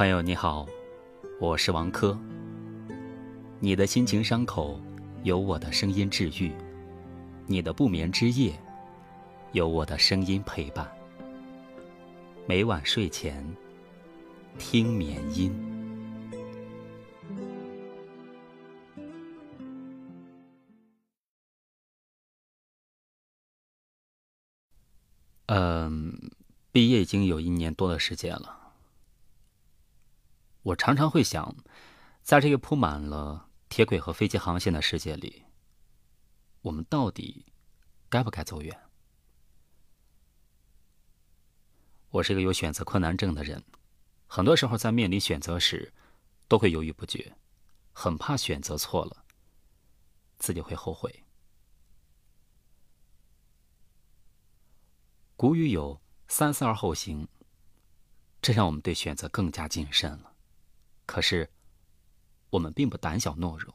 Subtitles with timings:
[0.00, 0.66] 朋友你好，
[1.38, 2.18] 我是王珂。
[3.58, 4.80] 你的心情伤口，
[5.24, 6.50] 有我的声音治愈；
[7.46, 8.58] 你的不眠之夜，
[9.52, 10.90] 有我的声音陪伴。
[12.46, 13.44] 每晚睡前，
[14.58, 15.52] 听眠音。
[25.48, 26.18] 嗯，
[26.72, 28.59] 毕业已经有一年多的时间了。
[30.62, 31.56] 我常常会想，
[32.22, 35.44] 在这个铺满了铁轨和飞机航线的世界里，
[36.60, 37.46] 我们到底
[38.10, 38.78] 该不该走远？
[42.10, 43.64] 我是一个有选择困难症的人，
[44.26, 45.94] 很多时候在面临选择时，
[46.46, 47.34] 都会犹豫不决，
[47.92, 49.24] 很怕选择错了，
[50.38, 51.24] 自己会后悔。
[55.36, 57.26] 古语有“三思而后行”，
[58.42, 60.29] 这让我们对选择更加谨慎了。
[61.10, 61.50] 可是，
[62.50, 63.74] 我们并不胆小懦弱，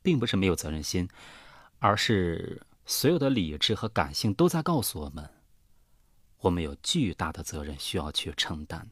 [0.00, 1.08] 并不是没有责任心，
[1.80, 5.28] 而是所有的理智和感性都在告诉我们，
[6.38, 8.88] 我们有巨大的责任需要去承担。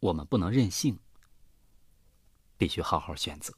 [0.00, 0.98] 我们不能任性，
[2.56, 3.54] 必须好好选择。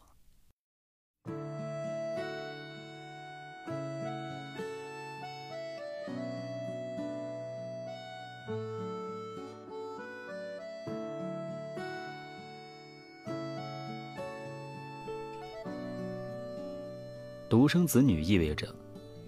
[17.56, 18.68] 独生子女意味着，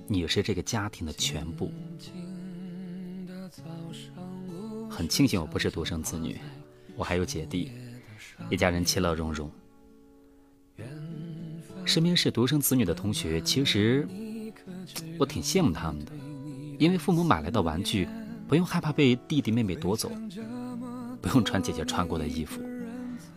[0.06, 1.72] 你是这个家庭的全部。
[4.86, 6.38] 很庆幸我不是独生子女，
[6.94, 7.72] 我还有姐弟，
[8.50, 9.50] 一家人其乐融融。
[11.86, 14.06] 身边是独生子女的同学，其实
[15.18, 16.12] 我挺羡慕他们的，
[16.78, 18.06] 因为父母买来的玩具，
[18.46, 20.12] 不用害怕被弟弟妹妹夺走，
[21.22, 22.60] 不用穿姐姐穿过的衣服，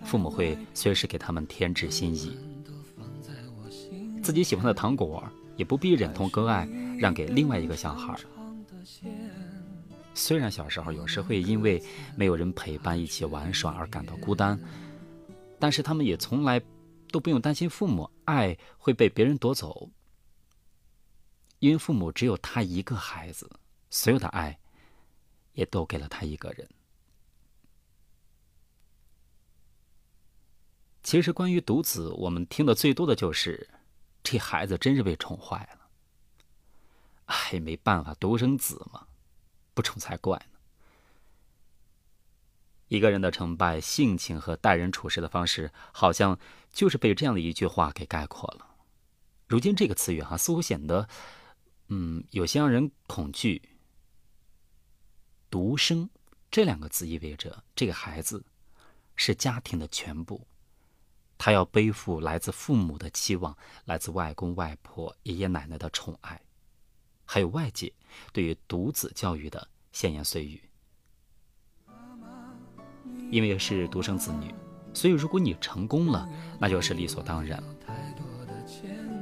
[0.03, 2.37] 父母会随时给他们添置新衣。
[4.21, 5.23] 自己喜欢的糖果
[5.57, 6.67] 也不必忍痛割爱，
[6.99, 8.15] 让给另外一个小孩。
[10.13, 11.81] 虽然小时候有时会因为
[12.15, 14.59] 没有人陪伴一起玩耍而感到孤单，
[15.57, 16.61] 但是他们也从来
[17.11, 19.89] 都不用担心父母爱会被别人夺走，
[21.59, 23.49] 因为父母只有他一个孩子，
[23.89, 24.59] 所有的爱
[25.53, 26.67] 也都给了他一个人。
[31.03, 33.69] 其实关于独子，我们听的最多的就是。
[34.31, 35.89] 这孩子真是被宠坏了，
[37.25, 39.05] 哎，没办法，独生子嘛，
[39.73, 40.57] 不宠才怪呢。
[42.87, 46.39] 一个人的成败，性情和待人处事的方式，好像
[46.71, 48.65] 就是被这样的一句话给概括了。
[49.47, 51.09] 如今这个词语哈，似乎显得，
[51.89, 53.61] 嗯，有些让人恐惧。
[55.49, 56.09] 独生
[56.49, 58.45] 这两个字意味着这个孩子
[59.17, 60.47] 是家庭的全部。
[61.43, 66.39] 他要背负来自父母的期望，来自外公外婆、爷爷奶奶的宠爱，
[67.25, 67.91] 还有外界
[68.31, 70.61] 对于独子教育的闲言碎语。
[73.31, 74.53] 因为是独生子女，
[74.93, 76.29] 所以如果你成功了，
[76.59, 77.59] 那就是理所当然；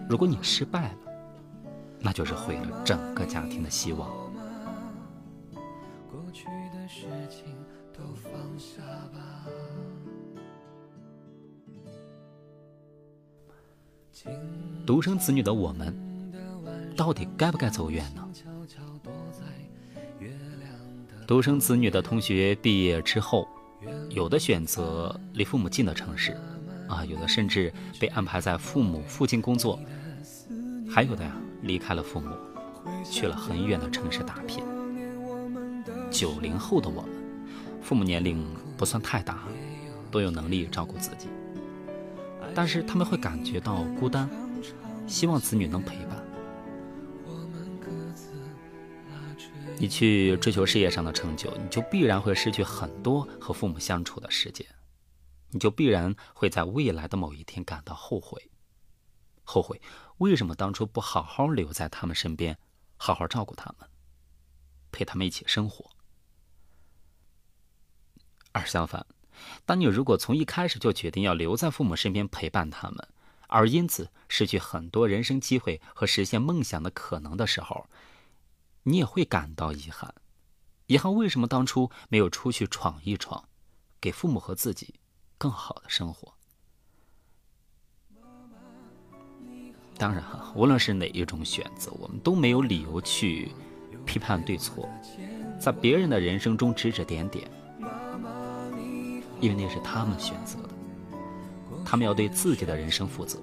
[0.10, 0.98] 如果你失败了，
[2.02, 4.29] 那就是毁了整个家庭的希望。
[14.90, 15.96] 独生子女的我们，
[16.98, 18.28] 到底该不该走远呢？
[21.28, 23.48] 独生子女的同学毕业之后，
[24.10, 26.36] 有的选择离父母近的城市，
[26.88, 29.80] 啊，有的甚至被安排在父母附近工作，
[30.90, 32.32] 还有的呀，离开了父母，
[33.06, 34.64] 去了很远的城市打拼。
[36.10, 37.12] 九零后的我们，
[37.80, 38.44] 父母年龄
[38.76, 39.44] 不算太大，
[40.10, 41.28] 都有能力照顾自己。
[42.56, 44.28] 但是他们会感觉到孤单，
[45.10, 46.24] 希望子女能陪伴。
[49.78, 54.68] 你去追求事业上的成就，你就必然会失去很多和父母相处的时间，
[55.50, 58.52] 你就必然会在未来的某一天感到后悔，
[59.44, 59.82] 后悔
[60.18, 62.58] 为什么当初不好好留在他们身边，
[62.98, 63.90] 好好照顾他们，
[64.92, 65.90] 陪他们一起生活。
[68.52, 69.06] 而相反。
[69.66, 73.08] 当你如果从一开始就决定要留在父母身边陪伴他们，
[73.50, 77.88] 而因此失去很多人生机会和实现梦想的可能的时候，
[78.84, 80.14] 你也会感到遗憾。
[80.86, 83.44] 遗憾为什么当初没有出去闯一闯，
[84.00, 84.96] 给父母和自己
[85.38, 86.34] 更好的生活？
[89.98, 93.52] 当然哈，无论是哪一种选择，我们都没有理由去
[94.06, 94.88] 批判对错，
[95.60, 97.52] 在别人的人生中指指点点。
[99.42, 100.58] 因为那是他们选择，
[101.90, 103.40] 他们要对自己的人生负责。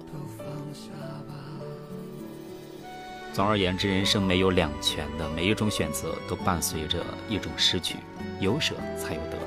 [3.33, 7.97] 总而言之，人生没有两全的，每一种选择都伴随着一种失去，
[8.39, 9.37] 有舍才有得，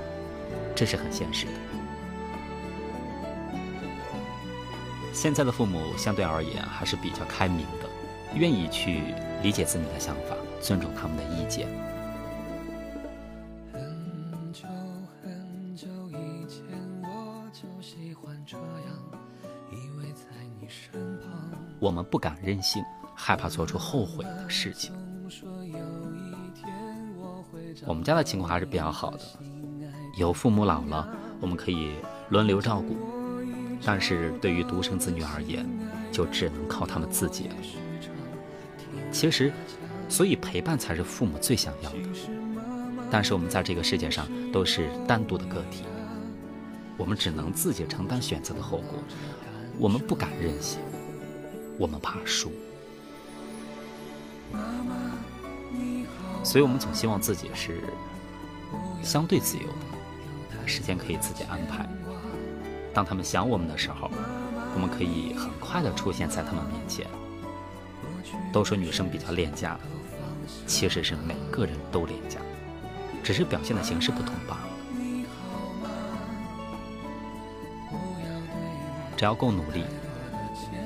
[0.77, 1.53] 这是很现实的。
[5.15, 7.89] 现在的父母相对而言还是比较开明的，
[8.35, 9.03] 愿意去
[9.43, 11.67] 理解子女的想法，尊重他们的意见。
[21.81, 22.85] 我们不敢任性。
[23.23, 24.95] 害怕做出后悔的事情。
[27.85, 29.21] 我们家的情况还是比较好的，
[30.17, 31.07] 有父母老了，
[31.39, 31.91] 我们可以
[32.31, 32.95] 轮流照顾；
[33.85, 35.69] 但是对于独生子女而言，
[36.11, 37.55] 就只能靠他们自己了。
[39.13, 39.53] 其实，
[40.09, 41.99] 所以陪伴才是父母最想要的。
[43.11, 45.85] 但是我们在这个世界上都是单独的个体，
[46.97, 48.99] 我们只能自己承担选择的后果。
[49.79, 50.81] 我们不敢任性，
[51.81, 52.53] 我们怕输。
[56.45, 57.81] 所以，我们总希望自己是
[59.03, 61.89] 相对自由的，时间可以自己安排。
[62.93, 64.11] 当他们想我们的时候，
[64.75, 67.07] 我们可以很快的出现在他们面前。
[68.53, 69.79] 都说女生比较恋家，
[70.67, 72.41] 其实是每个人都恋家，
[73.23, 74.69] 只是表现的形式不同罢了。
[79.17, 79.85] 只要够努力，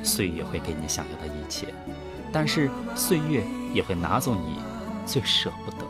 [0.05, 1.75] 岁月会给你想要的一切。
[2.33, 4.59] 但是岁月也会拿走你
[5.07, 5.85] 最舍不得的。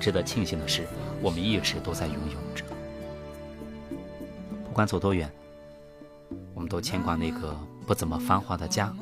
[0.00, 0.86] 值得庆幸的是，
[1.20, 2.64] 我们一直都在拥有着。
[4.64, 5.30] 不管走多远，
[6.54, 8.94] 我们都牵挂那个不怎么繁华的家。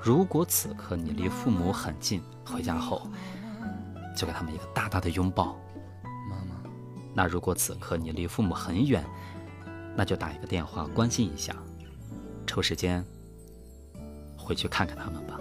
[0.00, 3.06] 如果此刻你离父母很近，回家后
[4.16, 5.56] 就给他们一个大大的拥抱。
[7.14, 9.04] 那如果此刻你离父母很远，
[9.94, 11.54] 那就打一个电话关心一下，
[12.52, 13.02] 抽时间。
[14.36, 15.40] 回去看看他们吧。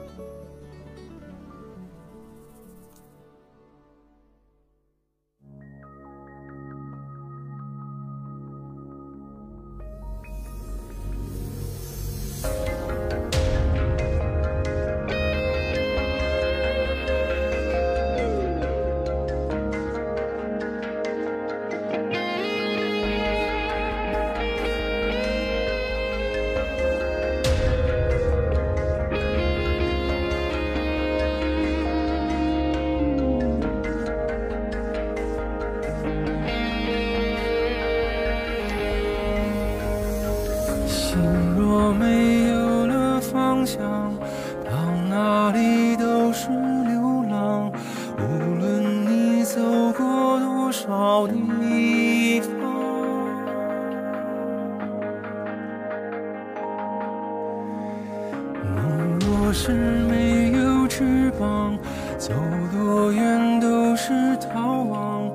[59.53, 61.77] 是没有翅膀，
[62.17, 62.33] 走
[62.71, 65.29] 多远都是逃亡。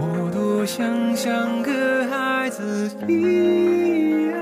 [0.00, 4.34] 我多想像个孩子一样，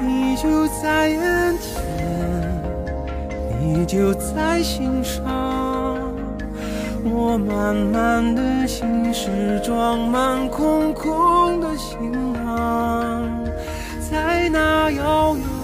[0.00, 2.62] 你就在眼前，
[3.60, 5.22] 你就在心上。
[7.02, 13.39] 我满满的心事装满空空的行囊。
[14.10, 15.59] 在那遥远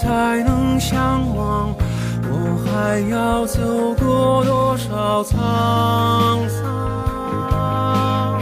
[0.00, 1.74] 才能相望，
[2.30, 3.60] 我还要走
[3.94, 8.40] 过多少沧桑？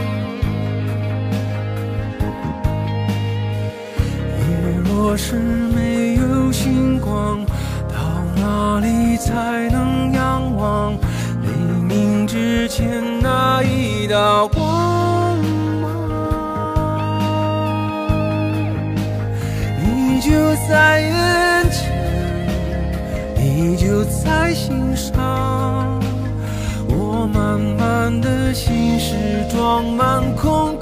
[4.37, 4.45] 夜
[4.85, 7.43] 若是没有星光，
[7.89, 7.97] 到
[8.35, 10.93] 哪里才能仰望？
[11.41, 11.49] 黎
[11.81, 15.39] 明之前那一道光
[15.81, 15.89] 芒，
[19.81, 20.29] 你就
[20.69, 21.01] 在，
[23.59, 25.99] 你就在心上。
[26.89, 29.15] 我满满的心事
[29.49, 30.76] 装满空。